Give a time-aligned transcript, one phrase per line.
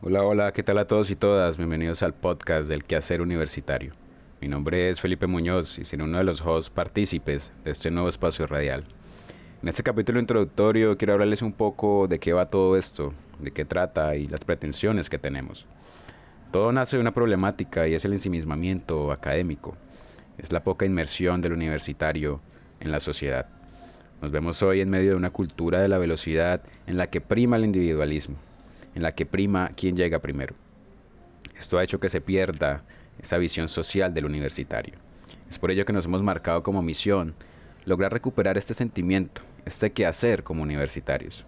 [0.00, 1.58] Hola, hola, ¿qué tal a todos y todas?
[1.58, 3.92] Bienvenidos al podcast del Quehacer Universitario.
[4.40, 8.08] Mi nombre es Felipe Muñoz y seré uno de los hosts partícipes de este nuevo
[8.08, 8.84] espacio radial.
[9.62, 13.64] En este capítulo introductorio quiero hablarles un poco de qué va todo esto, de qué
[13.64, 15.66] trata y las pretensiones que tenemos.
[16.52, 19.76] Todo nace de una problemática y es el ensimismamiento académico.
[20.38, 22.40] Es la poca inmersión del universitario
[22.80, 23.46] en la sociedad.
[24.22, 27.56] Nos vemos hoy en medio de una cultura de la velocidad en la que prima
[27.56, 28.36] el individualismo
[28.98, 30.56] en la que prima quién llega primero.
[31.56, 32.82] Esto ha hecho que se pierda
[33.20, 34.94] esa visión social del universitario.
[35.48, 37.34] Es por ello que nos hemos marcado como misión
[37.84, 41.46] lograr recuperar este sentimiento, este quehacer como universitarios.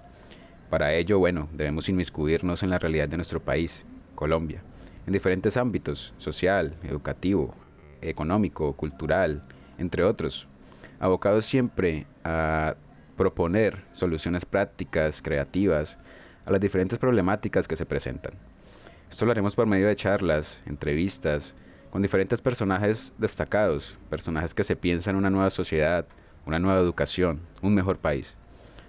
[0.71, 4.63] Para ello, bueno, debemos inmiscuirnos en la realidad de nuestro país, Colombia,
[5.07, 7.57] en diferentes ámbitos, social, educativo,
[8.03, 9.43] económico, cultural,
[9.79, 10.47] entre otros,
[10.99, 12.77] abocados siempre a
[13.17, 15.99] proponer soluciones prácticas, creativas,
[16.47, 18.33] a las diferentes problemáticas que se presentan.
[19.11, 21.55] Esto lo haremos por medio de charlas, entrevistas,
[21.91, 26.07] con diferentes personajes destacados, personajes que se piensan en una nueva sociedad,
[26.47, 28.37] una nueva educación, un mejor país.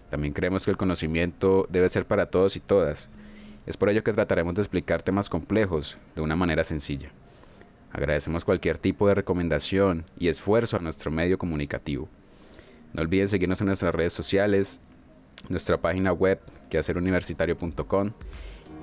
[0.09, 3.09] También creemos que el conocimiento debe ser para todos y todas.
[3.66, 7.11] Es por ello que trataremos de explicar temas complejos de una manera sencilla.
[7.94, 12.08] Agradecemos cualquier tipo de recomendación y esfuerzo a nuestro medio comunicativo.
[12.94, 14.80] No olviden seguirnos en nuestras redes sociales,
[15.50, 18.12] nuestra página web quehaceruniversitario.com.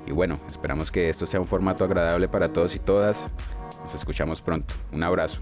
[0.06, 3.28] Y bueno, esperamos que esto sea un formato agradable para todos y todas.
[3.82, 4.74] Nos escuchamos pronto.
[4.92, 5.40] Un abrazo.